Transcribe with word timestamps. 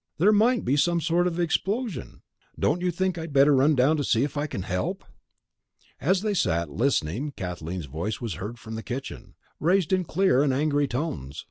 There 0.17 0.33
might 0.33 0.65
be 0.65 0.75
some 0.77 0.99
sort 0.99 1.27
of 1.27 1.39
explosion 1.39 2.23
don't 2.59 2.81
you 2.81 2.89
think 2.89 3.19
I 3.19 3.21
had 3.21 3.33
better 3.33 3.53
run 3.53 3.75
down 3.75 3.97
to 3.97 4.03
see 4.03 4.23
if 4.23 4.35
I 4.35 4.47
can 4.47 4.63
help?" 4.63 5.03
As 5.99 6.23
they 6.23 6.33
sat 6.33 6.71
listening 6.71 7.33
Kathleen's 7.37 7.85
voice 7.85 8.19
was 8.19 8.33
heard 8.41 8.57
from 8.57 8.73
the 8.73 8.81
kitchen, 8.81 9.35
raised 9.59 9.93
in 9.93 10.05
clear 10.05 10.41
and 10.41 10.51
angry 10.51 10.87
tones. 10.87 11.37